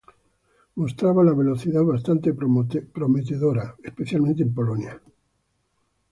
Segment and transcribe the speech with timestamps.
[0.77, 4.99] Mostraba la velocidad bastante prometedor, especialmente en Polonia.